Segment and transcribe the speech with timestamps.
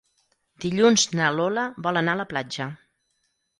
[0.63, 2.71] Dilluns na Lola vol anar a la platja.